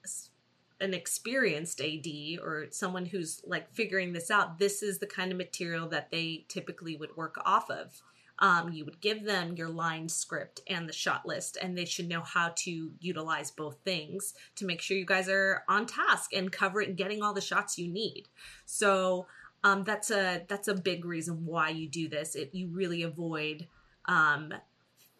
[0.84, 2.06] an experienced AD
[2.41, 6.46] or someone who's like figuring this out, this is the kind of material that they
[6.50, 8.02] typically would work off of.
[8.39, 12.10] Um, you would give them your line script and the shot list, and they should
[12.10, 16.52] know how to utilize both things to make sure you guys are on task and
[16.52, 18.28] cover it and getting all the shots you need.
[18.65, 19.28] So
[19.63, 22.36] um, that's a that's a big reason why you do this.
[22.36, 23.67] It you really avoid
[24.08, 24.54] um,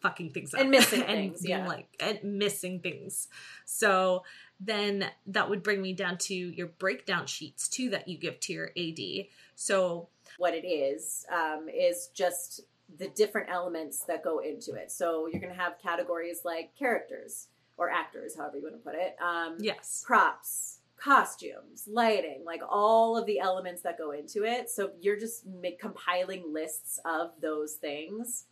[0.04, 1.66] fucking things up And missing and things, yeah.
[1.66, 3.28] like and missing things.
[3.64, 4.22] So
[4.66, 8.52] then that would bring me down to your breakdown sheets too that you give to
[8.52, 9.26] your AD.
[9.54, 12.62] So what it is um, is just
[12.98, 14.90] the different elements that go into it.
[14.90, 18.94] So you're going to have categories like characters or actors, however you want to put
[18.94, 19.16] it.
[19.20, 24.70] Um, yes, props, costumes, lighting, like all of the elements that go into it.
[24.70, 28.44] So you're just make, compiling lists of those things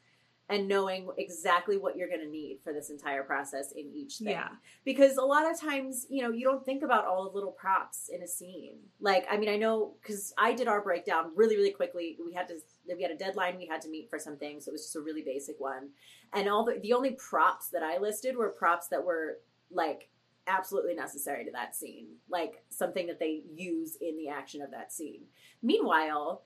[0.52, 4.28] and knowing exactly what you're going to need for this entire process in each thing.
[4.28, 4.48] Yeah.
[4.84, 8.10] Because a lot of times, you know, you don't think about all the little props
[8.12, 8.76] in a scene.
[9.00, 12.18] Like, I mean, I know because I did our breakdown really, really quickly.
[12.24, 12.58] We had to,
[12.94, 14.66] we had a deadline we had to meet for some things.
[14.66, 15.88] So it was just a really basic one.
[16.34, 19.38] And all the, the only props that I listed were props that were
[19.70, 20.10] like
[20.46, 24.92] absolutely necessary to that scene, like something that they use in the action of that
[24.92, 25.22] scene.
[25.62, 26.42] Meanwhile,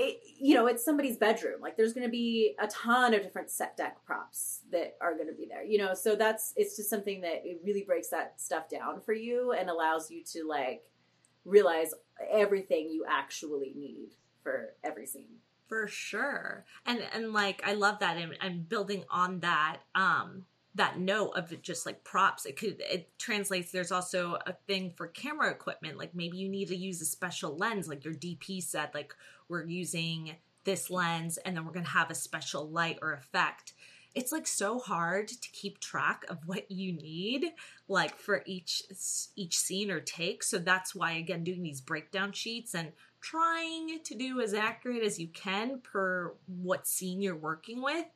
[0.00, 1.60] it, you know, it's somebody's bedroom.
[1.60, 5.26] Like there's going to be a ton of different set deck props that are going
[5.26, 8.40] to be there, you know, so that's, it's just something that it really breaks that
[8.40, 10.84] stuff down for you and allows you to like
[11.44, 11.92] realize
[12.30, 14.10] everything you actually need
[14.42, 15.40] for every scene.
[15.66, 16.64] for sure.
[16.86, 21.60] And and like I love that and, and building on that um that note of
[21.62, 26.14] just like props it could it translates there's also a thing for camera equipment like
[26.14, 29.12] maybe you need to use a special lens like your dp said like
[29.48, 33.72] we're using this lens and then we're going to have a special light or effect.
[34.14, 37.52] It's like so hard to keep track of what you need
[37.88, 38.82] like for each
[39.36, 40.42] each scene or take.
[40.42, 45.18] So that's why again doing these breakdown sheets and trying to do as accurate as
[45.18, 48.06] you can per what scene you're working with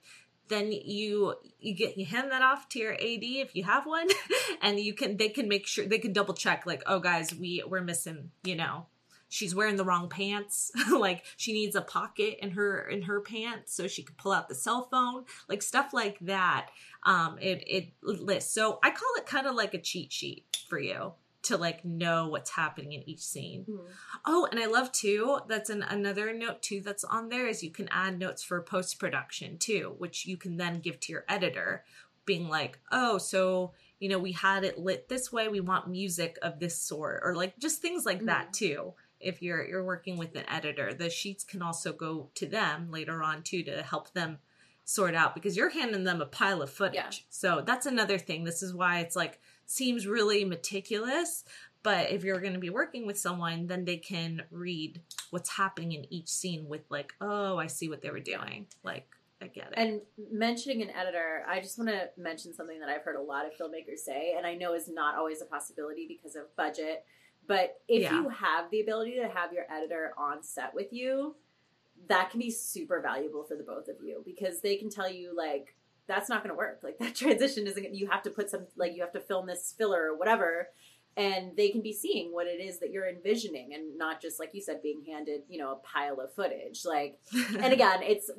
[0.48, 4.06] then you you get you hand that off to your AD if you have one
[4.62, 7.62] and you can they can make sure they can double check like oh guys we
[7.66, 8.86] we're missing you know
[9.32, 10.70] she's wearing the wrong pants.
[10.92, 14.48] Like she needs a pocket in her in her pants so she could pull out
[14.48, 15.24] the cell phone.
[15.48, 16.68] Like stuff like that.
[17.04, 18.52] Um it it lists.
[18.54, 21.14] So i call it kind of like a cheat sheet for you
[21.44, 23.64] to like know what's happening in each scene.
[23.68, 23.86] Mhm.
[24.26, 27.70] oh and i love too that's an, another note too that's on there is you
[27.70, 31.84] can add notes for post production too which you can then give to your editor
[32.26, 36.38] being like oh so you know we had it lit this way we want music
[36.42, 40.34] of this sort or like just things like that too if you're you're working with
[40.36, 44.38] an editor the sheets can also go to them later on too to help them
[44.84, 47.10] sort out because you're handing them a pile of footage Yeah.
[47.30, 51.44] so that's another thing this is why it's like seems really meticulous
[51.84, 55.92] but if you're going to be working with someone then they can read what's happening
[55.92, 59.06] in each scene with like oh i see what they were doing like
[59.40, 63.02] i get it And mentioning an editor, I just want to mention something that I've
[63.02, 66.36] heard a lot of filmmakers say, and I know is not always a possibility because
[66.36, 67.04] of budget.
[67.46, 68.20] But if Yeah.
[68.22, 71.36] you have the ability to have your editor on set with you,
[72.08, 75.34] that can be super valuable for the both of you because they can tell you
[75.36, 75.76] like
[76.08, 76.80] that's not going to work.
[76.82, 77.82] Like that transition isn't.
[77.82, 80.68] gonna- You have to put some like you have to film this filler or whatever,
[81.16, 84.50] and they can be seeing what it is that you're envisioning, and not just like
[84.54, 86.84] you said, being handed you know a pile of footage.
[86.84, 87.18] Like
[87.58, 88.30] and again, it's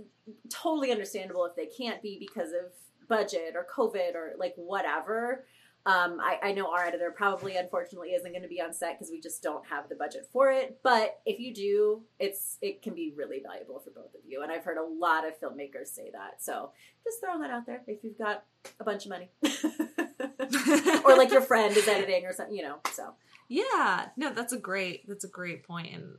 [0.49, 2.71] totally understandable if they can't be because of
[3.07, 5.45] budget or COVID or like whatever.
[5.85, 9.11] Um, I, I know our editor probably, unfortunately, isn't going to be on set because
[9.11, 10.79] we just don't have the budget for it.
[10.81, 14.43] But if you do, it's it can be really valuable for both of you.
[14.43, 16.41] And I've heard a lot of filmmakers say that.
[16.41, 16.71] So
[17.03, 18.45] just throwing that out there if you've got
[18.79, 19.29] a bunch of money,
[21.03, 22.77] or like your friend is editing or something, you know.
[22.93, 23.13] So
[23.49, 26.15] Yeah, no, that's a great that's a great point, and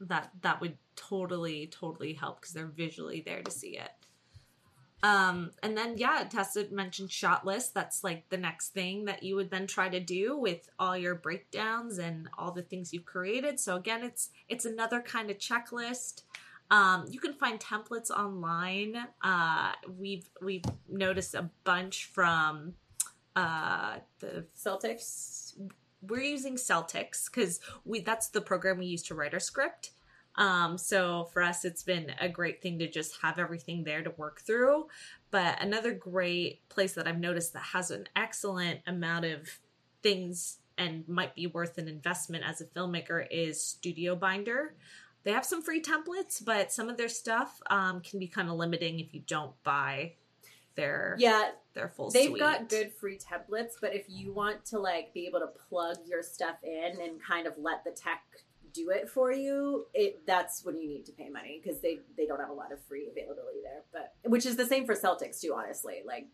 [0.00, 3.90] that that would totally totally help because they're visually there to see it.
[5.04, 7.74] Um, and then yeah, Tessa mentioned shot list.
[7.74, 11.14] That's like the next thing that you would then try to do with all your
[11.14, 13.60] breakdowns and all the things you've created.
[13.60, 16.22] So again, it's it's another kind of checklist.
[16.70, 18.96] Um, you can find templates online.
[19.20, 22.72] Uh, we've we've noticed a bunch from
[23.36, 25.52] uh, the Celtx,
[26.08, 29.90] we're using Celtx because we that's the program we use to write our script.
[30.36, 34.10] Um, so for us, it's been a great thing to just have everything there to
[34.10, 34.88] work through.
[35.30, 39.48] But another great place that I've noticed that has an excellent amount of
[40.02, 44.74] things and might be worth an investment as a filmmaker is Studio Binder.
[45.22, 48.56] They have some free templates, but some of their stuff um, can be kind of
[48.56, 50.14] limiting if you don't buy
[50.74, 52.40] their yeah, their full They've suite.
[52.40, 56.22] got good free templates, but if you want to like be able to plug your
[56.22, 58.22] stuff in and kind of let the tech
[58.74, 62.26] do it for you, it that's when you need to pay money because they they
[62.26, 63.82] don't have a lot of free availability there.
[63.92, 66.02] But which is the same for Celtx too, honestly.
[66.04, 66.28] Like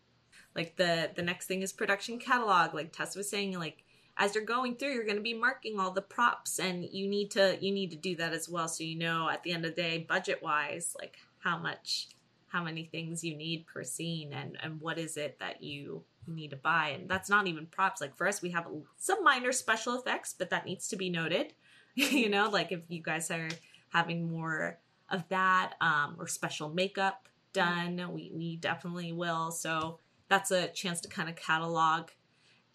[0.55, 3.83] like the the next thing is production catalog like tess was saying like
[4.17, 7.31] as you're going through you're going to be marking all the props and you need
[7.31, 9.75] to you need to do that as well so you know at the end of
[9.75, 12.09] the day budget wise like how much
[12.47, 16.33] how many things you need per scene and and what is it that you you
[16.35, 19.51] need to buy and that's not even props like for us we have some minor
[19.51, 21.53] special effects but that needs to be noted
[22.11, 23.49] you know like if you guys are
[23.89, 29.51] having more of that um or special makeup done we we definitely will.
[29.51, 29.99] So
[30.29, 32.09] that's a chance to kind of catalog.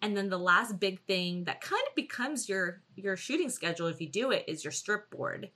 [0.01, 3.99] And then the last big thing that kind of becomes your your shooting schedule if
[3.99, 5.49] you do it is your strip board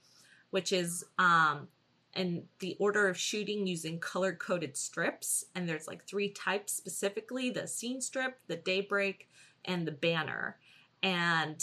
[0.50, 1.68] which is um
[2.14, 5.46] and the order of shooting using color coded strips.
[5.54, 9.28] And there's like three types specifically the scene strip the daybreak
[9.64, 10.58] and the banner.
[11.02, 11.60] And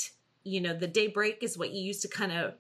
[0.50, 2.54] you know the day break is what you use to kind of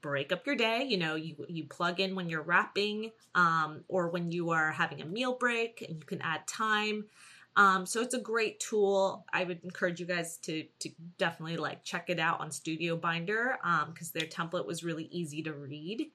[0.00, 4.08] break up your day you know you you plug in when you're wrapping um, or
[4.08, 7.04] when you are having a meal break and you can add time.
[7.54, 9.24] Um, so it's a great tool.
[9.32, 13.58] I would encourage you guys to to definitely like check it out on studio binder
[13.88, 16.10] because their template was really easy to read.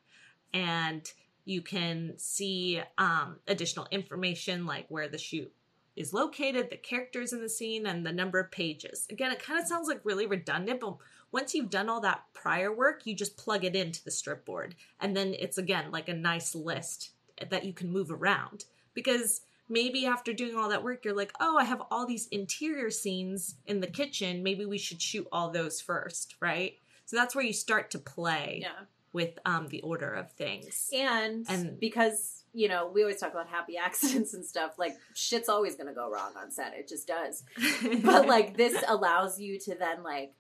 [0.53, 1.09] And
[1.45, 5.51] you can see um, additional information like where the shoot
[5.95, 9.07] is located, the characters in the scene, and the number of pages.
[9.09, 10.95] Again, it kind of sounds like really redundant, but
[11.31, 14.75] once you've done all that prior work, you just plug it into the strip board.
[14.99, 17.11] And then it's again like a nice list
[17.49, 18.65] that you can move around.
[18.93, 22.89] Because maybe after doing all that work, you're like, oh, I have all these interior
[22.89, 24.43] scenes in the kitchen.
[24.43, 26.73] Maybe we should shoot all those first, right?
[27.05, 30.89] So that's where you start to play yeah, with um, the order of things.
[30.93, 35.49] And, And- because, you know, we always talk about happy accidents and stuff, like shit's
[35.49, 36.73] always going to go wrong on set.
[36.73, 37.43] It just does.
[38.03, 40.33] but like this allows you to then like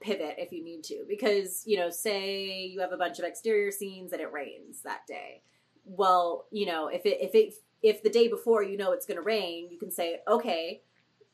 [0.00, 3.70] pivot if you need to because you know say you have a bunch of exterior
[3.70, 5.40] scenes and it rains that day
[5.84, 9.16] well you know if it if it if the day before you know it's going
[9.16, 10.82] to rain you can say okay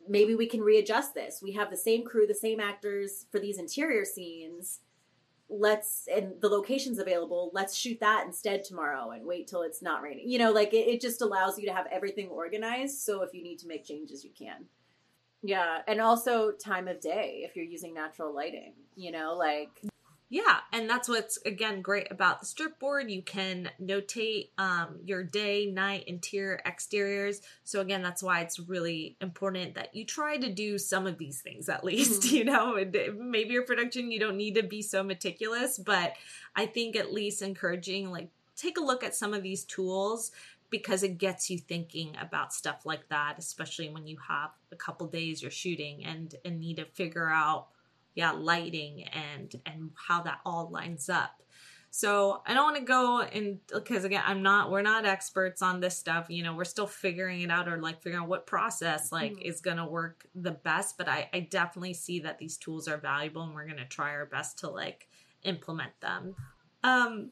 [0.09, 3.59] maybe we can readjust this we have the same crew the same actors for these
[3.59, 4.80] interior scenes
[5.53, 10.03] let's and the location's available let's shoot that instead tomorrow and wait till it's not
[10.03, 10.29] raining.
[10.29, 13.43] You know like it, it just allows you to have everything organized so if you
[13.43, 14.65] need to make changes you can.
[15.43, 19.83] Yeah, and also time of day if you're using natural lighting, you know, like
[20.33, 23.11] Yeah, and that's what's again great about the strip board.
[23.11, 27.43] You can notate um, your day, night, interior, exteriors.
[27.64, 31.43] So again, that's why it's really important that you try to do some of these
[31.43, 32.33] things at least.
[32.33, 36.14] You know, and maybe your production you don't need to be so meticulous, but
[36.57, 40.33] I think at least encouraging like take a look at some of these tools
[40.70, 45.07] because it gets you thinking about stuff like that, especially when you have a couple
[45.09, 47.66] days you're shooting and and need to figure out
[48.15, 51.43] yeah lighting and and how that all lines up
[51.91, 55.81] so i don't want to go and because again i'm not we're not experts on
[55.81, 59.13] this stuff you know we're still figuring it out or like figuring out what process
[59.13, 59.43] like Mhm.
[59.43, 62.97] is going to work the best but i i definitely see that these tools are
[62.97, 65.09] valuable and we're going to try our best to like
[65.43, 66.35] implement them
[66.83, 67.31] um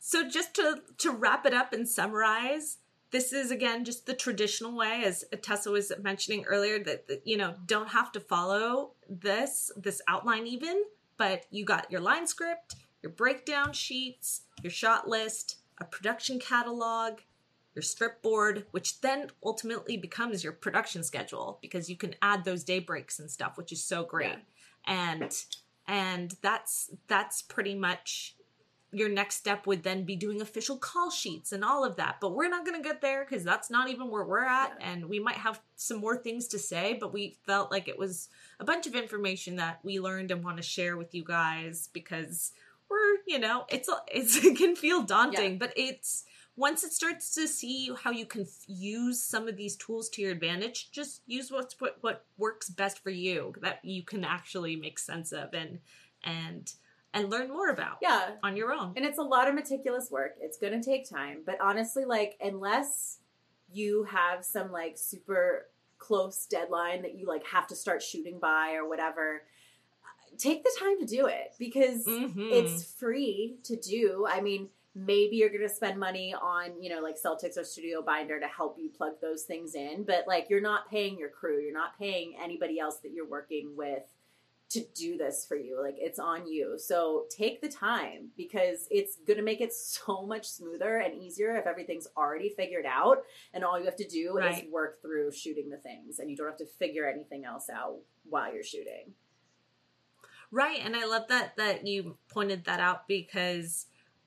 [0.00, 2.78] so just to to wrap it up and summarize
[3.12, 7.36] this is again just the traditional way as tessa was mentioning earlier that, that you
[7.36, 10.84] know don't have to follow this this outline even
[11.16, 17.18] but you got your line script your breakdown sheets your shot list a production catalog
[17.74, 22.64] your strip board which then ultimately becomes your production schedule because you can add those
[22.64, 24.36] day breaks and stuff which is so great.
[24.86, 25.34] And
[25.86, 28.36] and that's that's pretty much
[28.92, 32.16] your next step would then be doing official call sheets and all of that.
[32.20, 34.76] But we're not going to get there because that's not even where we're at.
[34.80, 38.28] And we might have some more things to say, but we felt like it was
[38.58, 42.52] a bunch of information that we learned and want to share with you guys because
[42.88, 45.58] we're, you know, it's, it's it can feel daunting, Yeah.
[45.58, 46.24] but it's,
[46.56, 50.32] once it starts to see how you can use some of these tools to your
[50.32, 54.98] advantage, just use what's what, what works best for you that you can actually make
[54.98, 55.78] sense of and
[56.22, 56.74] and
[57.12, 58.30] and learn more about yeah.
[58.42, 58.92] on your own.
[58.96, 60.36] And it's a lot of meticulous work.
[60.40, 63.18] It's going to take time, but honestly like unless
[63.72, 68.74] you have some like super close deadline that you like have to start shooting by
[68.74, 69.42] or whatever,
[70.38, 72.50] take the time to do it because Mhm.
[72.52, 74.26] it's free to do.
[74.28, 78.02] I mean, maybe you're going to spend money on, you know, like Celtx or Studio
[78.02, 81.60] Binder to help you plug those things in, but like you're not paying your crew,
[81.60, 84.02] you're not paying anybody else that you're working with
[84.70, 85.80] to do this for you.
[85.82, 86.78] Like it's on you.
[86.78, 91.56] So take the time because it's going to make it so much smoother and easier
[91.56, 93.18] if everything's already figured out
[93.52, 94.64] and all you have to do Right.
[94.64, 97.96] is work through shooting the things and you don't have to figure anything else out
[98.24, 99.12] while you're shooting.
[100.52, 103.86] Right, and I love that that you pointed that out because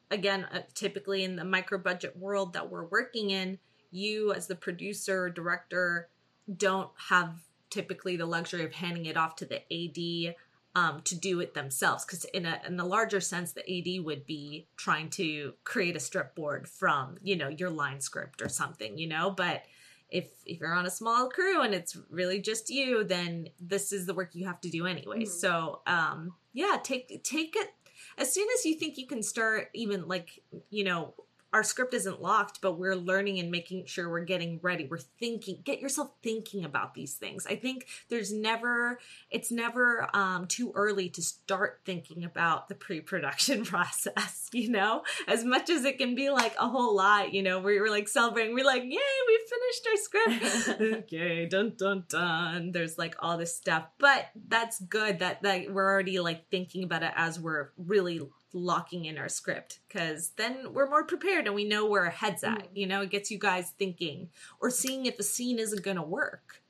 [0.09, 3.59] again, uh, typically in the micro budget world that we're working in,
[3.91, 6.09] you as the producer, director
[6.57, 7.39] don't have
[7.73, 10.35] typically the luxury of handing it off to the AD
[10.75, 14.25] um, to do it themselves because in a in a larger sense the AD would
[14.25, 18.97] be trying to create a strip board from you know your line script or something
[18.97, 19.63] you know but
[20.09, 24.05] if if you're on a small crew and it's really just you then this is
[24.05, 25.27] the work you have to do anyway Mhm.
[25.27, 27.69] so um yeah take take it
[28.17, 31.13] as soon as you think you can start even like you know
[31.53, 34.87] our script isn't locked but we're learning and making sure we're getting ready.
[34.89, 37.45] We're thinking get yourself thinking about these things.
[37.45, 38.99] I think there's never
[39.29, 45.03] it's never um, too early to start thinking about the pre-production process you know?
[45.27, 48.07] As much as it can be like a whole lot you know where we're like
[48.07, 48.89] celebrating we're like yay
[49.27, 50.79] we finished our script.
[51.03, 52.71] Okay dun dun dun.
[52.71, 57.03] There's like all this stuff but that's good that that we're already like thinking about
[57.03, 58.21] it as we're really
[58.53, 62.43] locking in our script because then we're more prepared and we know where our heads
[62.43, 62.69] at.
[62.75, 64.29] You know it gets you guys thinking
[64.61, 66.61] or seeing if a scene isn't going to work.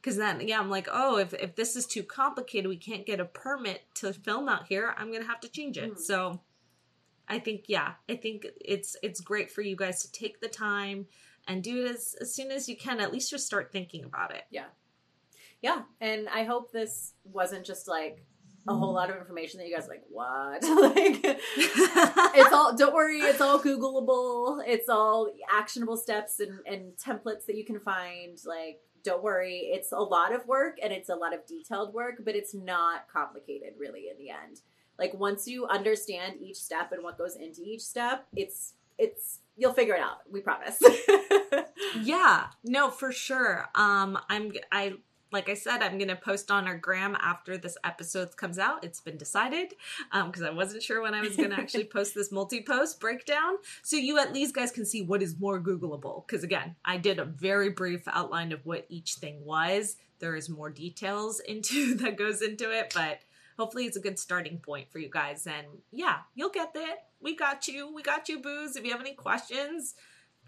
[0.00, 3.18] Because then yeah i'm like oh if, if this is too complicated we can't get
[3.18, 5.94] a permit to film out here i'm gonna have to change it.
[5.94, 5.98] Mhm.
[5.98, 6.40] so
[7.26, 11.06] i think yeah i think it's it's great for you guys to take the time
[11.48, 14.32] and do it as, as soon as you can at least just start thinking about
[14.34, 14.44] it.
[14.50, 14.66] Yeah.
[15.62, 18.24] Yeah, and I hope this wasn't just like
[18.68, 20.62] a whole lot of information that you guys are like what?
[20.96, 21.20] Like
[22.36, 24.62] it's all don't worry it's all googleable.
[24.66, 28.38] It's all actionable steps and, and templates that you can find.
[28.44, 32.16] Like don't worry it's a lot of work and it's a lot of detailed work
[32.24, 34.60] but it's not complicated really in the end.
[34.98, 39.74] Like once you understand each step and what goes into each step, it's it's you'll
[39.74, 40.18] figure it out.
[40.30, 40.82] We promise.
[42.02, 43.66] yeah no for sure.
[43.74, 44.94] Um i'm i
[45.32, 48.84] like i said i'm gonna post on our gram after this episode comes out.
[48.84, 49.74] It's been decided
[50.12, 53.54] um because i wasn't sure when i was gonna actually post this multi-post breakdown.
[53.82, 57.18] So you at least guys can see what is more googleable because again i did
[57.18, 59.96] a very brief outline of what each thing was.
[60.18, 63.20] There is more details into that goes into it but
[63.58, 65.46] hopefully it's a good starting point for you guys.
[65.46, 67.92] And yeah you'll get it we got you.
[67.92, 69.94] We got you booze if you have any questions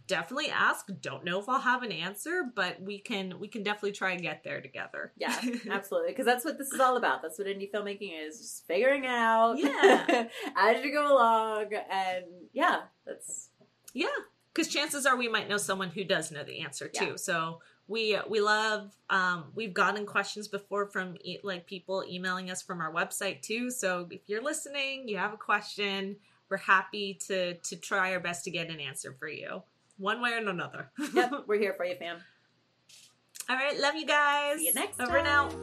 [0.08, 3.92] definitely ask don't know if i'll have an answer but we can we can definitely
[3.92, 5.38] try and get there together yeah,
[5.70, 6.10] absolutely.
[6.10, 7.22] Because that's what this is all about.
[7.22, 8.38] That's what indie filmmaking is.
[8.38, 9.56] Just figuring it out.
[9.58, 10.26] Yeah.
[10.56, 11.66] as you go along.
[11.90, 13.50] And yeah, that's
[13.94, 14.06] yeah
[14.52, 17.16] because chances are we might know someone who does know the answer too Yeah.
[17.16, 22.60] so we we love um we've gotten questions before from e- like people emailing us
[22.62, 26.16] from our website too so if you're listening you have a question
[26.50, 29.62] we're happy to to try our best to get an answer for you
[29.98, 32.18] one way or another yep, we're here for you, fam.
[33.48, 35.54] all right love you guys See you next over and out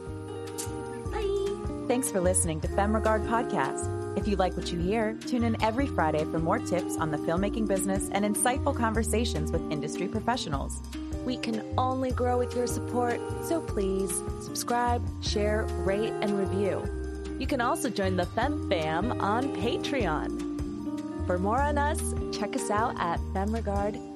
[1.88, 4.18] Thanks for listening to FemRegard Podcast.
[4.18, 7.16] If you like what you hear, tune in every Friday for more tips on the
[7.18, 10.82] filmmaking business and insightful conversations with industry professionals.
[11.24, 14.10] We can only grow with your support, so please
[14.42, 16.82] subscribe, share, rate, and review.
[17.38, 21.26] You can also join the Fem Fam on Patreon.
[21.28, 22.00] For more on us,
[22.36, 24.15] check us out at femregard.com.